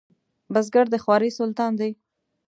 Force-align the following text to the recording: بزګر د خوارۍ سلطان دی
بزګر 0.53 0.85
د 0.91 0.95
خوارۍ 1.03 1.29
سلطان 1.39 1.71
دی 1.79 1.91